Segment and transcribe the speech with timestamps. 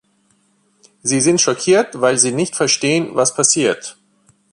[1.03, 3.99] Sie sind schockiert, weil sie nicht verstehen, was passiert.